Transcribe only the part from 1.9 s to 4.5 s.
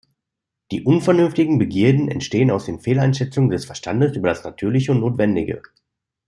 entstehen aus den Fehleinschätzungen des Verstandes über das